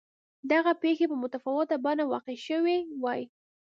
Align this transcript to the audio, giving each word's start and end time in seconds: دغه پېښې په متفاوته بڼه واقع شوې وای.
دغه 0.51 0.71
پېښې 0.81 1.05
په 1.11 1.15
متفاوته 1.23 1.75
بڼه 1.85 2.03
واقع 2.11 2.35
شوې 2.47 2.77
وای. 3.03 3.21